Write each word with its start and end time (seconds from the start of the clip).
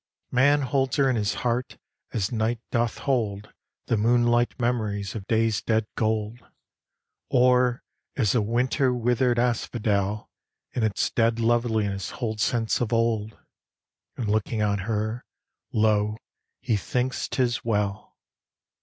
Man 0.31 0.63
holds 0.63 0.95
her 0.95 1.11
in 1.11 1.15
his 1.15 1.35
heart 1.45 1.77
as 2.11 2.31
night 2.31 2.59
doth 2.71 2.97
hold 2.97 3.53
The 3.85 3.97
moonlight 3.97 4.59
memories 4.59 5.13
of 5.13 5.27
day's 5.27 5.61
dead 5.61 5.85
gold; 5.95 6.39
Or 7.29 7.83
as 8.15 8.33
a 8.33 8.41
winter 8.41 8.91
withered 8.95 9.37
asphodel 9.37 10.27
In 10.71 10.81
its 10.81 11.11
dead 11.11 11.39
loveliness 11.39 12.09
holds 12.17 12.41
scents 12.41 12.81
of 12.81 12.91
old. 12.91 13.37
And 14.17 14.27
looking 14.27 14.63
on 14.63 14.79
her, 14.89 15.23
lo, 15.71 16.17
he 16.61 16.77
thinks 16.77 17.27
'tis 17.27 17.63
well. 17.63 18.17